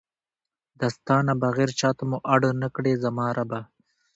[0.79, 3.59] دا ستا نه بغیر چاته مو اړ نکړې زما ربه!